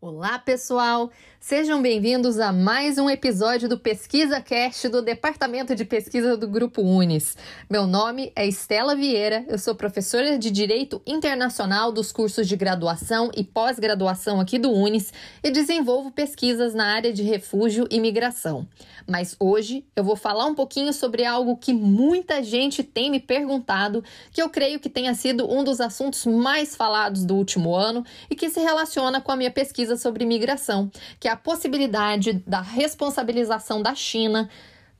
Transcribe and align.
Olá, 0.00 0.38
pessoal! 0.38 1.10
Sejam 1.40 1.82
bem-vindos 1.82 2.38
a 2.38 2.52
mais 2.52 2.98
um 2.98 3.10
episódio 3.10 3.68
do 3.68 3.76
Pesquisa 3.76 4.40
Cast 4.40 4.88
do 4.88 5.02
Departamento 5.02 5.74
de 5.74 5.84
Pesquisa 5.84 6.36
do 6.36 6.46
Grupo 6.46 6.82
Unis. 6.82 7.36
Meu 7.68 7.84
nome 7.84 8.32
é 8.36 8.46
Estela 8.46 8.94
Vieira, 8.94 9.44
eu 9.48 9.58
sou 9.58 9.74
professora 9.74 10.38
de 10.38 10.52
Direito 10.52 11.02
Internacional 11.04 11.90
dos 11.90 12.12
cursos 12.12 12.46
de 12.46 12.56
graduação 12.56 13.30
e 13.36 13.42
pós-graduação 13.42 14.40
aqui 14.40 14.56
do 14.56 14.70
Unis 14.70 15.12
e 15.42 15.50
desenvolvo 15.50 16.12
pesquisas 16.12 16.74
na 16.74 16.94
área 16.94 17.12
de 17.12 17.24
refúgio 17.24 17.86
e 17.90 17.98
migração. 17.98 18.68
Mas 19.06 19.34
hoje 19.40 19.84
eu 19.96 20.04
vou 20.04 20.16
falar 20.16 20.46
um 20.46 20.54
pouquinho 20.54 20.92
sobre 20.92 21.24
algo 21.24 21.56
que 21.56 21.72
muita 21.72 22.42
gente 22.42 22.84
tem 22.84 23.10
me 23.10 23.18
perguntado, 23.18 24.04
que 24.32 24.42
eu 24.42 24.48
creio 24.50 24.78
que 24.78 24.88
tenha 24.88 25.14
sido 25.14 25.50
um 25.50 25.64
dos 25.64 25.80
assuntos 25.80 26.26
mais 26.26 26.76
falados 26.76 27.24
do 27.24 27.34
último 27.34 27.74
ano 27.74 28.04
e 28.30 28.36
que 28.36 28.50
se 28.50 28.60
relaciona 28.60 29.20
com 29.20 29.32
a 29.32 29.36
minha 29.36 29.50
pesquisa 29.50 29.87
pesquisa 29.88 29.96
sobre 29.96 30.26
migração, 30.26 30.90
que 31.18 31.28
é 31.28 31.30
a 31.30 31.36
possibilidade 31.36 32.42
da 32.46 32.60
responsabilização 32.60 33.80
da 33.80 33.94
China 33.94 34.48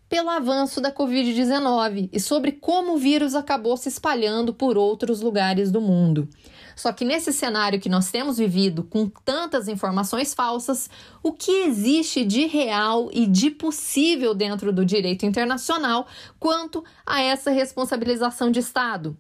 pelo 0.08 0.30
avanço 0.30 0.80
da 0.80 0.90
Covid-19 0.90 2.08
e 2.10 2.18
sobre 2.18 2.52
como 2.52 2.94
o 2.94 2.98
vírus 2.98 3.34
acabou 3.34 3.76
se 3.76 3.90
espalhando 3.90 4.54
por 4.54 4.78
outros 4.78 5.20
lugares 5.20 5.70
do 5.70 5.82
mundo. 5.82 6.26
Só 6.74 6.92
que 6.92 7.04
nesse 7.04 7.32
cenário 7.32 7.80
que 7.80 7.90
nós 7.90 8.10
temos 8.10 8.38
vivido, 8.38 8.84
com 8.84 9.08
tantas 9.08 9.68
informações 9.68 10.32
falsas, 10.32 10.88
o 11.22 11.32
que 11.32 11.64
existe 11.66 12.24
de 12.24 12.46
real 12.46 13.10
e 13.12 13.26
de 13.26 13.50
possível 13.50 14.32
dentro 14.32 14.72
do 14.72 14.84
direito 14.84 15.26
internacional 15.26 16.06
quanto 16.38 16.82
a 17.04 17.20
essa 17.20 17.50
responsabilização 17.50 18.50
de 18.50 18.60
Estado? 18.60 19.16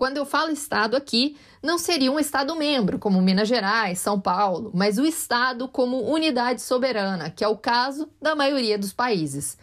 Quando 0.00 0.16
eu 0.16 0.24
falo 0.24 0.50
Estado 0.50 0.96
aqui, 0.96 1.36
não 1.62 1.76
seria 1.76 2.10
um 2.10 2.18
Estado 2.18 2.56
membro, 2.56 2.98
como 2.98 3.20
Minas 3.20 3.46
Gerais, 3.46 3.98
São 3.98 4.18
Paulo, 4.18 4.70
mas 4.72 4.96
o 4.96 5.04
Estado 5.04 5.68
como 5.68 6.10
unidade 6.10 6.62
soberana, 6.62 7.28
que 7.28 7.44
é 7.44 7.48
o 7.48 7.58
caso 7.58 8.08
da 8.18 8.34
maioria 8.34 8.78
dos 8.78 8.94
países. 8.94 9.58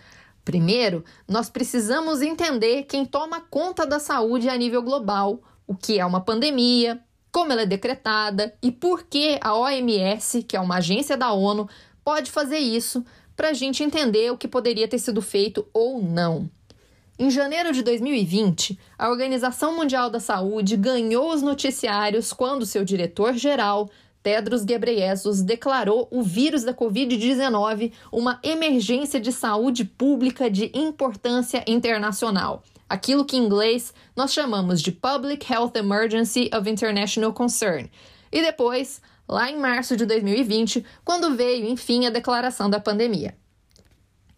Primeiro, 0.46 1.04
nós 1.28 1.50
precisamos 1.50 2.22
entender 2.22 2.84
quem 2.84 3.04
toma 3.04 3.42
conta 3.50 3.84
da 3.84 3.98
saúde 3.98 4.48
a 4.48 4.56
nível 4.56 4.84
global, 4.84 5.42
o 5.66 5.74
que 5.74 6.00
é 6.00 6.06
uma 6.06 6.22
pandemia, 6.22 7.04
como 7.32 7.52
ela 7.52 7.64
é 7.64 7.66
decretada 7.66 8.54
e 8.62 8.72
por 8.72 9.06
que 9.06 9.40
a 9.42 9.56
OMS, 9.56 10.44
que 10.44 10.56
é 10.56 10.60
uma 10.60 10.78
agência 10.78 11.18
da 11.18 11.32
ONU, 11.34 11.68
pode 12.06 12.30
fazer 12.30 12.60
isso 12.60 13.04
para 13.36 13.50
a 13.50 13.54
gente 13.54 13.82
entender 13.82 14.32
o 14.32 14.38
que 14.38 14.48
poderia 14.48 14.88
ter 14.88 15.00
sido 15.00 15.20
feito 15.20 15.68
ou 15.74 16.00
não. 16.00 16.48
Em 17.20 17.32
janeiro 17.32 17.74
de 17.74 17.82
2020, 17.82 18.78
a 18.96 19.10
Organização 19.10 19.76
Mundial 19.76 20.08
da 20.08 20.20
Saúde 20.20 20.78
ganhou 20.78 21.34
os 21.34 21.42
noticiários 21.42 22.32
quando 22.32 22.64
seu 22.64 22.86
diretor-geral, 22.86 23.90
Tedros 24.22 24.64
Ghebreyesus, 24.64 25.42
declarou 25.42 26.08
o 26.12 26.22
vírus 26.22 26.64
da 26.64 26.76
Covid-19 26.76 27.92
uma 28.12 28.40
emergência 28.44 29.20
de 29.20 29.32
saúde 29.32 29.84
pública 29.84 30.48
de 30.48 30.70
importância 30.76 31.64
internacional. 31.66 32.62
Aquilo 32.88 33.26
que 33.26 33.36
em 33.36 33.46
inglês 33.46 33.96
nós 34.16 34.32
chamamos 34.32 34.80
de 34.80 34.92
Public 34.92 35.52
Health 35.52 35.72
Emergency 35.74 36.52
of 36.56 36.70
International 36.70 37.34
Concern. 37.34 37.90
E 38.32 38.44
depois, 38.44 39.02
lá 39.28 39.50
em 39.50 39.58
março 39.58 39.98
de 39.98 40.06
2020, 40.06 40.86
quando 41.04 41.36
veio, 41.36 41.66
enfim, 41.66 42.06
a 42.06 42.12
declaração 42.12 42.70
da 42.70 42.80
pandemia. 42.80 43.36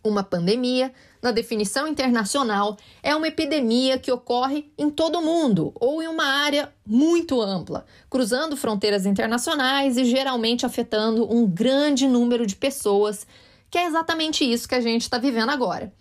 Uma 0.01 0.23
pandemia, 0.23 0.93
na 1.21 1.31
definição 1.31 1.87
internacional, 1.87 2.77
é 3.03 3.15
uma 3.15 3.27
epidemia 3.27 3.97
que 3.97 4.11
ocorre 4.11 4.71
em 4.77 4.89
todo 4.89 5.19
o 5.19 5.21
mundo 5.21 5.73
ou 5.75 6.01
em 6.01 6.07
uma 6.07 6.25
área 6.25 6.73
muito 6.85 7.41
ampla, 7.41 7.85
cruzando 8.09 8.55
fronteiras 8.55 9.05
internacionais 9.05 9.97
e 9.97 10.05
geralmente 10.05 10.65
afetando 10.65 11.31
um 11.31 11.45
grande 11.45 12.07
número 12.07 12.45
de 12.45 12.55
pessoas, 12.55 13.27
que 13.69 13.77
é 13.77 13.85
exatamente 13.85 14.49
isso 14.49 14.67
que 14.67 14.75
a 14.75 14.81
gente 14.81 15.01
está 15.01 15.17
vivendo 15.17 15.49
agora. 15.49 15.91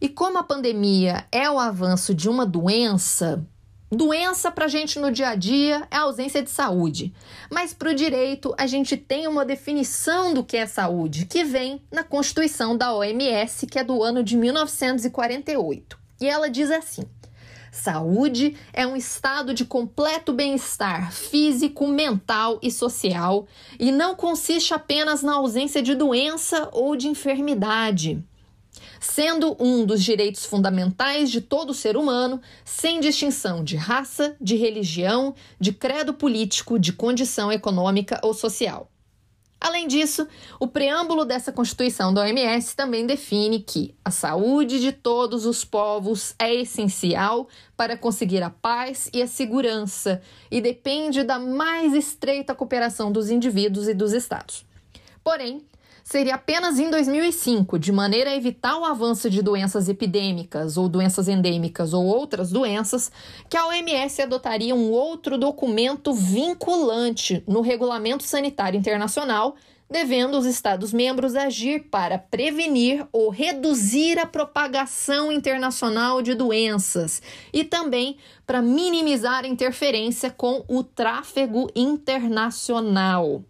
E 0.00 0.08
como 0.08 0.38
a 0.38 0.42
pandemia 0.42 1.26
é 1.32 1.50
o 1.50 1.58
avanço 1.58 2.14
de 2.14 2.28
uma 2.28 2.44
doença, 2.44 3.46
Doença 3.90 4.50
para 4.50 4.64
a 4.64 4.68
gente 4.68 4.98
no 4.98 5.12
dia 5.12 5.28
a 5.28 5.34
dia 5.36 5.86
é 5.92 5.96
ausência 5.98 6.42
de 6.42 6.50
saúde, 6.50 7.14
mas 7.48 7.72
para 7.72 7.90
o 7.90 7.94
direito 7.94 8.52
a 8.58 8.66
gente 8.66 8.96
tem 8.96 9.28
uma 9.28 9.44
definição 9.44 10.34
do 10.34 10.42
que 10.42 10.56
é 10.56 10.66
saúde, 10.66 11.24
que 11.24 11.44
vem 11.44 11.80
na 11.92 12.02
Constituição 12.02 12.76
da 12.76 12.92
OMS, 12.92 13.64
que 13.68 13.78
é 13.78 13.84
do 13.84 14.02
ano 14.02 14.24
de 14.24 14.36
1948. 14.36 15.96
E 16.20 16.26
ela 16.26 16.50
diz 16.50 16.68
assim: 16.68 17.04
Saúde 17.70 18.56
é 18.72 18.84
um 18.84 18.96
estado 18.96 19.54
de 19.54 19.64
completo 19.64 20.32
bem-estar 20.32 21.12
físico, 21.12 21.86
mental 21.86 22.58
e 22.60 22.72
social 22.72 23.46
e 23.78 23.92
não 23.92 24.16
consiste 24.16 24.74
apenas 24.74 25.22
na 25.22 25.34
ausência 25.34 25.80
de 25.80 25.94
doença 25.94 26.68
ou 26.72 26.96
de 26.96 27.06
enfermidade 27.06 28.20
sendo 29.00 29.56
um 29.58 29.84
dos 29.84 30.02
direitos 30.02 30.44
fundamentais 30.44 31.30
de 31.30 31.40
todo 31.40 31.74
ser 31.74 31.96
humano, 31.96 32.40
sem 32.64 33.00
distinção 33.00 33.62
de 33.62 33.76
raça, 33.76 34.36
de 34.40 34.56
religião, 34.56 35.34
de 35.60 35.72
credo 35.72 36.14
político, 36.14 36.78
de 36.78 36.92
condição 36.92 37.50
econômica 37.52 38.20
ou 38.22 38.34
social. 38.34 38.90
Além 39.58 39.88
disso, 39.88 40.28
o 40.60 40.68
preâmbulo 40.68 41.24
dessa 41.24 41.50
Constituição 41.50 42.12
da 42.12 42.22
OMS 42.22 42.76
também 42.76 43.06
define 43.06 43.60
que 43.60 43.96
a 44.04 44.10
saúde 44.10 44.78
de 44.78 44.92
todos 44.92 45.46
os 45.46 45.64
povos 45.64 46.34
é 46.38 46.54
essencial 46.54 47.48
para 47.76 47.96
conseguir 47.96 48.42
a 48.42 48.50
paz 48.50 49.08
e 49.14 49.22
a 49.22 49.26
segurança 49.26 50.20
e 50.50 50.60
depende 50.60 51.22
da 51.22 51.38
mais 51.38 51.94
estreita 51.94 52.54
cooperação 52.54 53.10
dos 53.10 53.30
indivíduos 53.30 53.88
e 53.88 53.94
dos 53.94 54.12
Estados. 54.12 54.64
Porém, 55.24 55.64
seria 56.06 56.36
apenas 56.36 56.78
em 56.78 56.88
2005, 56.88 57.80
de 57.80 57.90
maneira 57.90 58.30
a 58.30 58.36
evitar 58.36 58.78
o 58.78 58.84
avanço 58.84 59.28
de 59.28 59.42
doenças 59.42 59.88
epidêmicas 59.88 60.76
ou 60.76 60.88
doenças 60.88 61.26
endêmicas 61.26 61.92
ou 61.92 62.06
outras 62.06 62.52
doenças, 62.52 63.10
que 63.50 63.56
a 63.56 63.66
OMS 63.66 64.22
adotaria 64.22 64.72
um 64.72 64.92
outro 64.92 65.36
documento 65.36 66.14
vinculante 66.14 67.42
no 67.44 67.60
Regulamento 67.60 68.22
Sanitário 68.22 68.78
Internacional, 68.78 69.56
devendo 69.90 70.38
os 70.38 70.46
Estados-membros 70.46 71.34
agir 71.34 71.88
para 71.90 72.16
prevenir 72.18 73.04
ou 73.10 73.28
reduzir 73.28 74.16
a 74.16 74.26
propagação 74.26 75.32
internacional 75.32 76.22
de 76.22 76.34
doenças 76.34 77.20
e 77.52 77.64
também 77.64 78.16
para 78.46 78.62
minimizar 78.62 79.44
a 79.44 79.48
interferência 79.48 80.30
com 80.30 80.64
o 80.68 80.84
tráfego 80.84 81.68
internacional. 81.74 83.42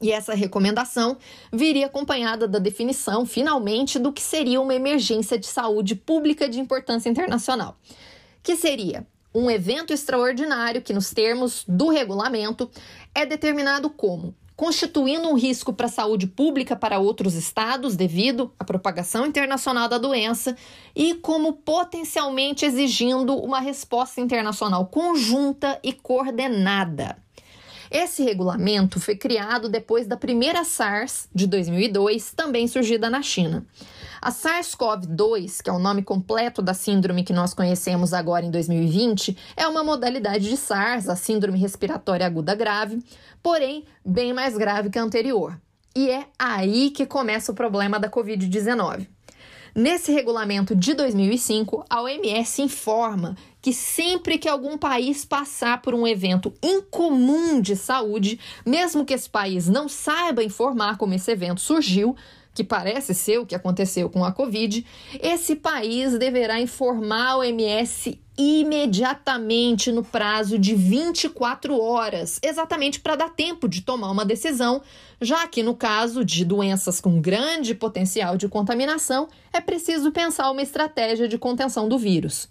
E 0.00 0.12
essa 0.12 0.34
recomendação 0.34 1.16
viria 1.52 1.86
acompanhada 1.86 2.46
da 2.46 2.58
definição, 2.58 3.24
finalmente, 3.24 3.98
do 3.98 4.12
que 4.12 4.22
seria 4.22 4.60
uma 4.60 4.74
emergência 4.74 5.38
de 5.38 5.46
saúde 5.46 5.94
pública 5.94 6.48
de 6.48 6.60
importância 6.60 7.08
internacional, 7.08 7.76
que 8.42 8.56
seria 8.56 9.06
um 9.34 9.50
evento 9.50 9.92
extraordinário 9.92 10.82
que, 10.82 10.92
nos 10.92 11.10
termos 11.10 11.64
do 11.66 11.88
regulamento, 11.88 12.70
é 13.14 13.26
determinado 13.26 13.90
como 13.90 14.34
constituindo 14.56 15.28
um 15.28 15.34
risco 15.34 15.72
para 15.72 15.86
a 15.86 15.90
saúde 15.90 16.26
pública 16.26 16.76
para 16.76 16.98
outros 16.98 17.34
estados 17.34 17.96
devido 17.96 18.52
à 18.58 18.64
propagação 18.64 19.26
internacional 19.26 19.88
da 19.88 19.98
doença 19.98 20.56
e 20.94 21.14
como 21.14 21.54
potencialmente 21.54 22.64
exigindo 22.64 23.36
uma 23.36 23.60
resposta 23.60 24.20
internacional 24.20 24.86
conjunta 24.86 25.78
e 25.82 25.92
coordenada. 25.92 27.23
Esse 27.96 28.24
regulamento 28.24 28.98
foi 28.98 29.14
criado 29.14 29.68
depois 29.68 30.04
da 30.04 30.16
primeira 30.16 30.64
SARS 30.64 31.28
de 31.32 31.46
2002, 31.46 32.32
também 32.32 32.66
surgida 32.66 33.08
na 33.08 33.22
China. 33.22 33.64
A 34.20 34.32
SARS-CoV-2, 34.32 35.62
que 35.62 35.70
é 35.70 35.72
o 35.72 35.78
nome 35.78 36.02
completo 36.02 36.60
da 36.60 36.74
síndrome 36.74 37.22
que 37.22 37.32
nós 37.32 37.54
conhecemos 37.54 38.12
agora 38.12 38.44
em 38.44 38.50
2020, 38.50 39.38
é 39.56 39.68
uma 39.68 39.84
modalidade 39.84 40.48
de 40.48 40.56
SARS, 40.56 41.08
a 41.08 41.14
síndrome 41.14 41.56
respiratória 41.56 42.26
aguda 42.26 42.52
grave, 42.56 43.00
porém 43.40 43.84
bem 44.04 44.32
mais 44.32 44.58
grave 44.58 44.90
que 44.90 44.98
a 44.98 45.02
anterior. 45.04 45.56
E 45.94 46.10
é 46.10 46.26
aí 46.36 46.90
que 46.90 47.06
começa 47.06 47.52
o 47.52 47.54
problema 47.54 48.00
da 48.00 48.10
Covid-19. 48.10 49.06
Nesse 49.74 50.12
regulamento 50.12 50.72
de 50.72 50.94
2005, 50.94 51.84
a 51.90 52.00
OMS 52.00 52.62
informa 52.62 53.36
que 53.60 53.72
sempre 53.72 54.38
que 54.38 54.48
algum 54.48 54.78
país 54.78 55.24
passar 55.24 55.82
por 55.82 55.94
um 55.94 56.06
evento 56.06 56.54
incomum 56.62 57.60
de 57.60 57.74
saúde, 57.74 58.38
mesmo 58.64 59.04
que 59.04 59.12
esse 59.12 59.28
país 59.28 59.68
não 59.68 59.88
saiba 59.88 60.44
informar 60.44 60.96
como 60.96 61.14
esse 61.14 61.28
evento 61.28 61.60
surgiu, 61.60 62.14
que 62.54 62.62
parece 62.62 63.12
ser 63.12 63.38
o 63.38 63.46
que 63.46 63.54
aconteceu 63.54 64.08
com 64.08 64.24
a 64.24 64.30
Covid, 64.30 64.86
esse 65.20 65.56
país 65.56 66.16
deverá 66.16 66.60
informar 66.60 67.30
a 67.30 67.36
OMS 67.38 68.20
imediatamente 68.36 69.92
no 69.92 70.02
prazo 70.02 70.58
de 70.58 70.74
24 70.74 71.80
horas, 71.80 72.40
exatamente 72.42 73.00
para 73.00 73.16
dar 73.16 73.30
tempo 73.30 73.68
de 73.68 73.80
tomar 73.82 74.10
uma 74.10 74.24
decisão, 74.24 74.82
já 75.20 75.46
que 75.46 75.62
no 75.62 75.74
caso 75.74 76.24
de 76.24 76.44
doenças 76.44 77.00
com 77.00 77.20
grande 77.20 77.74
potencial 77.74 78.36
de 78.36 78.48
contaminação, 78.48 79.28
é 79.52 79.60
preciso 79.60 80.10
pensar 80.10 80.50
uma 80.50 80.62
estratégia 80.62 81.28
de 81.28 81.38
contenção 81.38 81.88
do 81.88 81.96
vírus. 81.96 82.48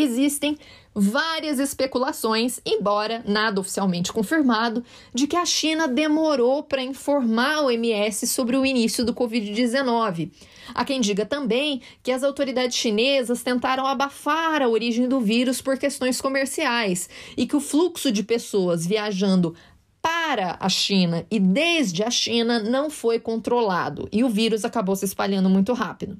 Existem 0.00 0.56
várias 0.94 1.58
especulações, 1.58 2.60
embora 2.64 3.20
nada 3.26 3.60
oficialmente 3.60 4.12
confirmado, 4.12 4.84
de 5.12 5.26
que 5.26 5.34
a 5.34 5.44
China 5.44 5.88
demorou 5.88 6.62
para 6.62 6.80
informar 6.80 7.64
o 7.64 7.68
MS 7.68 8.28
sobre 8.28 8.56
o 8.56 8.64
início 8.64 9.04
do 9.04 9.12
Covid-19. 9.12 10.30
Há 10.72 10.84
quem 10.84 11.00
diga 11.00 11.26
também 11.26 11.82
que 12.00 12.12
as 12.12 12.22
autoridades 12.22 12.76
chinesas 12.76 13.42
tentaram 13.42 13.88
abafar 13.88 14.62
a 14.62 14.68
origem 14.68 15.08
do 15.08 15.18
vírus 15.18 15.60
por 15.60 15.76
questões 15.76 16.20
comerciais 16.20 17.10
e 17.36 17.44
que 17.44 17.56
o 17.56 17.60
fluxo 17.60 18.12
de 18.12 18.22
pessoas 18.22 18.86
viajando 18.86 19.52
para 20.00 20.58
a 20.60 20.68
China 20.68 21.26
e 21.28 21.40
desde 21.40 22.04
a 22.04 22.10
China 22.10 22.60
não 22.60 22.88
foi 22.88 23.18
controlado 23.18 24.08
e 24.12 24.22
o 24.22 24.28
vírus 24.28 24.64
acabou 24.64 24.94
se 24.94 25.06
espalhando 25.06 25.50
muito 25.50 25.72
rápido. 25.72 26.16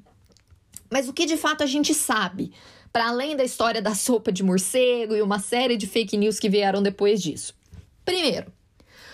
Mas 0.90 1.08
o 1.08 1.12
que 1.12 1.26
de 1.26 1.36
fato 1.36 1.62
a 1.62 1.66
gente 1.66 1.94
sabe? 1.94 2.50
Para 2.92 3.08
além 3.08 3.36
da 3.36 3.44
história 3.44 3.82
da 3.82 3.94
sopa 3.94 4.32
de 4.32 4.42
morcego 4.42 5.14
e 5.14 5.22
uma 5.22 5.38
série 5.38 5.76
de 5.76 5.86
fake 5.86 6.16
news 6.16 6.38
que 6.38 6.48
vieram 6.48 6.82
depois 6.82 7.22
disso. 7.22 7.54
Primeiro, 8.04 8.52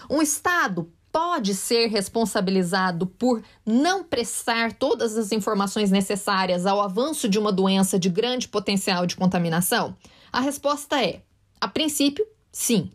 um 0.08 0.22
Estado 0.22 0.90
pode 1.14 1.54
ser 1.54 1.86
responsabilizado 1.86 3.06
por 3.06 3.40
não 3.64 4.02
prestar 4.02 4.72
todas 4.72 5.16
as 5.16 5.30
informações 5.30 5.90
necessárias 5.90 6.66
ao 6.66 6.80
avanço 6.80 7.28
de 7.28 7.38
uma 7.38 7.52
doença 7.52 7.98
de 7.98 8.08
grande 8.08 8.48
potencial 8.48 9.06
de 9.06 9.14
contaminação? 9.14 9.96
A 10.32 10.40
resposta 10.40 11.00
é: 11.00 11.22
a 11.60 11.68
princípio, 11.68 12.26
sim. 12.50 12.90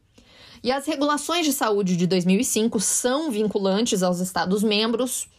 E 0.62 0.70
as 0.70 0.86
regulações 0.86 1.46
de 1.46 1.54
saúde 1.54 1.96
de 1.96 2.06
2005 2.06 2.80
são 2.82 3.32
vinculantes 3.32 4.04
aos 4.04 4.20
Estados-membros, 4.20 5.30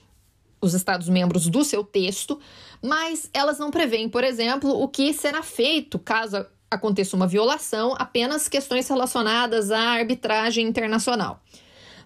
os 0.60 0.74
Estados-membros 0.74 1.46
do 1.48 1.64
seu 1.64 1.82
texto, 1.82 2.38
mas 2.82 3.28
elas 3.32 3.58
não 3.58 3.70
prevêem, 3.70 4.08
por 4.08 4.24
exemplo, 4.24 4.70
o 4.70 4.88
que 4.88 5.12
será 5.12 5.42
feito 5.42 5.98
caso 5.98 6.44
aconteça 6.70 7.16
uma 7.16 7.26
violação, 7.26 7.94
apenas 7.98 8.48
questões 8.48 8.88
relacionadas 8.88 9.70
à 9.70 9.80
arbitragem 9.80 10.66
internacional. 10.66 11.42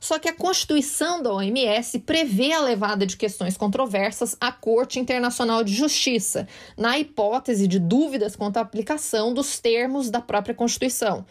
Só 0.00 0.18
que 0.18 0.28
a 0.28 0.34
Constituição 0.34 1.22
da 1.22 1.32
OMS 1.32 1.98
prevê 2.00 2.52
a 2.52 2.60
levada 2.60 3.06
de 3.06 3.16
questões 3.16 3.56
controversas 3.56 4.36
à 4.38 4.52
Corte 4.52 4.98
Internacional 4.98 5.64
de 5.64 5.72
Justiça, 5.72 6.46
na 6.76 6.98
hipótese 6.98 7.66
de 7.66 7.78
dúvidas 7.78 8.36
quanto 8.36 8.58
à 8.58 8.60
aplicação 8.60 9.32
dos 9.32 9.58
termos 9.58 10.10
da 10.10 10.20
própria 10.20 10.54
Constituição. 10.54 11.24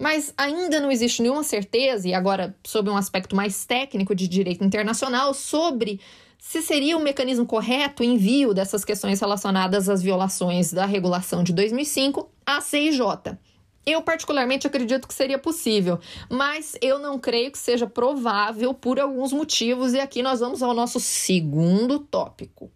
Mas 0.00 0.32
ainda 0.34 0.80
não 0.80 0.90
existe 0.90 1.20
nenhuma 1.20 1.44
certeza, 1.44 2.08
e 2.08 2.14
agora 2.14 2.56
sob 2.66 2.88
um 2.88 2.96
aspecto 2.96 3.36
mais 3.36 3.66
técnico 3.66 4.14
de 4.14 4.26
direito 4.26 4.64
internacional, 4.64 5.34
sobre 5.34 6.00
se 6.38 6.62
seria 6.62 6.96
o 6.96 7.02
mecanismo 7.02 7.44
correto 7.44 8.02
o 8.02 8.06
envio 8.06 8.54
dessas 8.54 8.82
questões 8.82 9.20
relacionadas 9.20 9.90
às 9.90 10.02
violações 10.02 10.72
da 10.72 10.86
regulação 10.86 11.44
de 11.44 11.52
2005 11.52 12.30
à 12.46 12.62
CIJ. 12.62 13.00
Eu, 13.84 14.00
particularmente, 14.00 14.66
acredito 14.66 15.06
que 15.06 15.12
seria 15.12 15.38
possível, 15.38 16.00
mas 16.30 16.78
eu 16.80 16.98
não 16.98 17.18
creio 17.18 17.52
que 17.52 17.58
seja 17.58 17.86
provável 17.86 18.72
por 18.72 18.98
alguns 18.98 19.34
motivos, 19.34 19.92
e 19.92 20.00
aqui 20.00 20.22
nós 20.22 20.40
vamos 20.40 20.62
ao 20.62 20.72
nosso 20.72 20.98
segundo 20.98 21.98
tópico. 21.98 22.72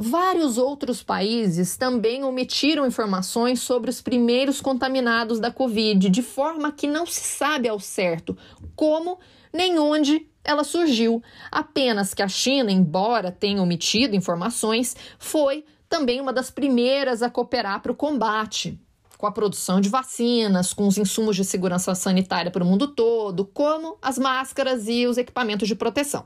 Vários 0.00 0.58
outros 0.58 1.02
países 1.02 1.76
também 1.76 2.22
omitiram 2.22 2.86
informações 2.86 3.60
sobre 3.60 3.90
os 3.90 4.00
primeiros 4.00 4.60
contaminados 4.60 5.40
da 5.40 5.50
Covid, 5.50 6.08
de 6.08 6.22
forma 6.22 6.70
que 6.70 6.86
não 6.86 7.04
se 7.04 7.20
sabe 7.20 7.68
ao 7.68 7.80
certo 7.80 8.38
como 8.76 9.18
nem 9.52 9.76
onde 9.76 10.28
ela 10.44 10.62
surgiu. 10.62 11.20
Apenas 11.50 12.14
que 12.14 12.22
a 12.22 12.28
China, 12.28 12.70
embora 12.70 13.32
tenha 13.32 13.60
omitido 13.60 14.14
informações, 14.14 14.94
foi 15.18 15.64
também 15.88 16.20
uma 16.20 16.32
das 16.32 16.48
primeiras 16.48 17.20
a 17.20 17.28
cooperar 17.28 17.82
para 17.82 17.90
o 17.90 17.96
combate, 17.96 18.78
com 19.16 19.26
a 19.26 19.32
produção 19.32 19.80
de 19.80 19.88
vacinas, 19.88 20.72
com 20.72 20.86
os 20.86 20.96
insumos 20.96 21.34
de 21.34 21.44
segurança 21.44 21.92
sanitária 21.96 22.52
para 22.52 22.62
o 22.62 22.66
mundo 22.66 22.86
todo, 22.86 23.44
como 23.44 23.98
as 24.00 24.16
máscaras 24.16 24.86
e 24.86 25.08
os 25.08 25.18
equipamentos 25.18 25.66
de 25.66 25.74
proteção. 25.74 26.24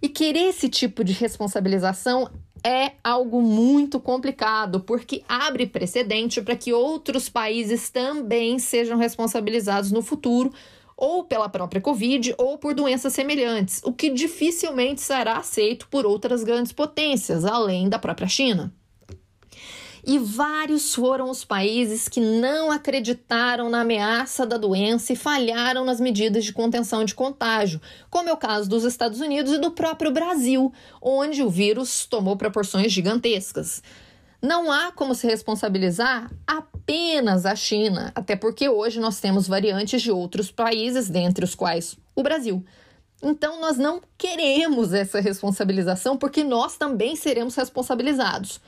E 0.00 0.08
querer 0.08 0.48
esse 0.48 0.68
tipo 0.68 1.04
de 1.04 1.12
responsabilização 1.12 2.28
é 2.64 2.92
algo 3.02 3.40
muito 3.42 3.98
complicado, 3.98 4.80
porque 4.80 5.22
abre 5.28 5.66
precedente 5.66 6.40
para 6.40 6.56
que 6.56 6.72
outros 6.72 7.28
países 7.28 7.90
também 7.90 8.58
sejam 8.58 8.96
responsabilizados 8.98 9.90
no 9.90 10.02
futuro 10.02 10.52
ou 10.96 11.24
pela 11.24 11.48
própria 11.48 11.80
Covid 11.80 12.34
ou 12.38 12.58
por 12.58 12.74
doenças 12.74 13.12
semelhantes, 13.12 13.80
o 13.84 13.92
que 13.92 14.10
dificilmente 14.10 15.00
será 15.00 15.38
aceito 15.38 15.88
por 15.88 16.06
outras 16.06 16.44
grandes 16.44 16.72
potências, 16.72 17.44
além 17.44 17.88
da 17.88 17.98
própria 17.98 18.28
China. 18.28 18.72
E 20.04 20.18
vários 20.18 20.94
foram 20.94 21.30
os 21.30 21.44
países 21.44 22.08
que 22.08 22.20
não 22.20 22.72
acreditaram 22.72 23.70
na 23.70 23.82
ameaça 23.82 24.44
da 24.44 24.56
doença 24.56 25.12
e 25.12 25.16
falharam 25.16 25.84
nas 25.84 26.00
medidas 26.00 26.44
de 26.44 26.52
contenção 26.52 27.04
de 27.04 27.14
contágio, 27.14 27.80
como 28.10 28.28
é 28.28 28.32
o 28.32 28.36
caso 28.36 28.68
dos 28.68 28.82
Estados 28.82 29.20
Unidos 29.20 29.52
e 29.52 29.58
do 29.58 29.70
próprio 29.70 30.10
Brasil, 30.10 30.72
onde 31.00 31.40
o 31.40 31.48
vírus 31.48 32.04
tomou 32.04 32.36
proporções 32.36 32.90
gigantescas. 32.90 33.80
Não 34.42 34.72
há 34.72 34.90
como 34.90 35.14
se 35.14 35.24
responsabilizar 35.24 36.28
apenas 36.44 37.46
a 37.46 37.54
China, 37.54 38.10
até 38.12 38.34
porque 38.34 38.68
hoje 38.68 38.98
nós 38.98 39.20
temos 39.20 39.46
variantes 39.46 40.02
de 40.02 40.10
outros 40.10 40.50
países, 40.50 41.08
dentre 41.08 41.44
os 41.44 41.54
quais 41.54 41.96
o 42.16 42.24
Brasil. 42.24 42.64
Então, 43.22 43.60
nós 43.60 43.78
não 43.78 44.02
queremos 44.18 44.92
essa 44.92 45.20
responsabilização 45.20 46.16
porque 46.16 46.42
nós 46.42 46.76
também 46.76 47.14
seremos 47.14 47.54
responsabilizados. 47.54 48.60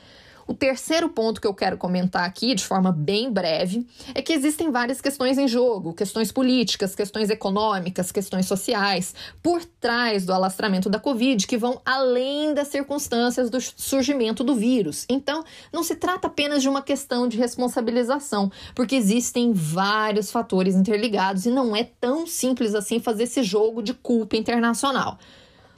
O 0.47 0.53
terceiro 0.53 1.09
ponto 1.09 1.41
que 1.41 1.47
eu 1.47 1.53
quero 1.53 1.75
comentar 1.75 2.23
aqui, 2.23 2.53
de 2.53 2.63
forma 2.63 2.91
bem 2.91 3.31
breve, 3.31 3.85
é 4.13 4.21
que 4.21 4.31
existem 4.31 4.69
várias 4.69 5.01
questões 5.01 5.37
em 5.37 5.47
jogo: 5.47 5.93
questões 5.93 6.31
políticas, 6.31 6.93
questões 6.93 7.31
econômicas, 7.31 8.11
questões 8.11 8.45
sociais, 8.45 9.15
por 9.41 9.65
trás 9.65 10.23
do 10.25 10.33
alastramento 10.33 10.89
da 10.89 10.99
Covid, 10.99 11.47
que 11.47 11.57
vão 11.57 11.81
além 11.83 12.53
das 12.53 12.67
circunstâncias 12.67 13.49
do 13.49 13.59
surgimento 13.59 14.43
do 14.43 14.53
vírus. 14.53 15.05
Então, 15.09 15.43
não 15.73 15.83
se 15.83 15.95
trata 15.95 16.27
apenas 16.27 16.61
de 16.61 16.69
uma 16.69 16.81
questão 16.81 17.27
de 17.27 17.37
responsabilização, 17.37 18.51
porque 18.75 18.95
existem 18.95 19.51
vários 19.51 20.29
fatores 20.29 20.75
interligados 20.75 21.45
e 21.45 21.49
não 21.49 21.75
é 21.75 21.83
tão 21.83 22.27
simples 22.27 22.75
assim 22.75 22.99
fazer 22.99 23.23
esse 23.23 23.41
jogo 23.41 23.81
de 23.81 23.93
culpa 23.93 24.37
internacional. 24.37 25.17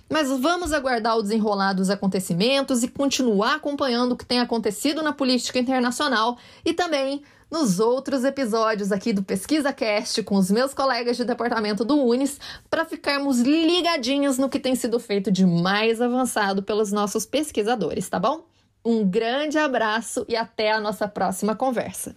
Mas 0.09 0.29
vamos 0.29 0.71
aguardar 0.71 1.17
o 1.17 1.21
desenrolar 1.21 1.73
dos 1.73 1.89
acontecimentos 1.89 2.81
e 2.83 2.87
continuar 2.87 3.55
acompanhando 3.55 4.13
o 4.13 4.17
que 4.17 4.25
tem 4.25 4.39
acontecido 4.39 5.01
na 5.01 5.11
política 5.11 5.59
internacional 5.59 6.37
e 6.65 6.73
também 6.73 7.21
nos 7.49 7.79
outros 7.79 8.23
episódios 8.23 8.91
aqui 8.91 9.13
do 9.13 9.23
Pesquisa 9.23 9.71
Cast 9.71 10.21
com 10.23 10.35
os 10.35 10.51
meus 10.51 10.73
colegas 10.73 11.17
de 11.17 11.23
departamento 11.23 11.85
do 11.85 11.95
Unis 11.95 12.39
para 12.69 12.85
ficarmos 12.85 13.39
ligadinhos 13.39 14.37
no 14.37 14.49
que 14.49 14.59
tem 14.59 14.75
sido 14.75 14.99
feito 14.99 15.31
de 15.31 15.45
mais 15.45 16.01
avançado 16.01 16.61
pelos 16.61 16.91
nossos 16.91 17.25
pesquisadores, 17.25 18.09
tá 18.09 18.19
bom? 18.19 18.45
Um 18.83 19.05
grande 19.05 19.57
abraço 19.57 20.25
e 20.27 20.35
até 20.35 20.71
a 20.71 20.79
nossa 20.79 21.07
próxima 21.07 21.55
conversa. 21.55 22.15